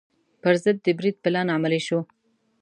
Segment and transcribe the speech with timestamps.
[0.41, 1.99] پر ضد د برید پلان عملي شو.